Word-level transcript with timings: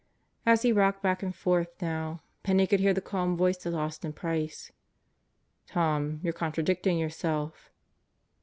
As 0.47 0.63
he 0.63 0.71
rocked 0.71 1.03
back 1.03 1.21
and 1.21 1.35
forth 1.35 1.79
now, 1.79 2.23
Penney 2.41 2.65
could 2.65 2.79
hear 2.79 2.91
the 2.91 3.01
calm 3.01 3.37
voice 3.37 3.67
of 3.67 3.75
Austin 3.75 4.13
Price: 4.13 4.71
"Tom, 5.67 6.19
you're 6.23 6.33
contradicting 6.33 6.97
yourself." 6.97 7.69